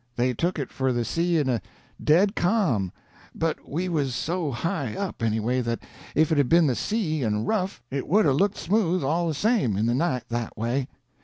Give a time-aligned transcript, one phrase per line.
[0.15, 1.61] They took it for the sea in a
[2.03, 2.91] dead ca'm;
[3.35, 5.83] but we was so high up, anyway, that
[6.15, 9.35] if it had been the sea and rough, it would 'a' looked smooth, all the
[9.35, 10.87] same, in the night, that way.